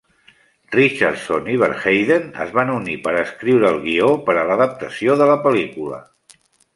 [0.77, 5.37] Richardson i Verheiden es van unir per escriure el guió per a l'adaptació de la
[5.45, 6.01] pel·lícula.